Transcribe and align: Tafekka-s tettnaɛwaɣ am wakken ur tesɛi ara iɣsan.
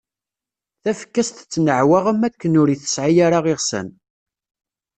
Tafekka-s 0.83 1.29
tettnaɛwaɣ 1.31 2.05
am 2.11 2.21
wakken 2.23 2.57
ur 2.61 2.69
tesɛi 2.81 3.21
ara 3.25 3.39
iɣsan. 3.53 3.89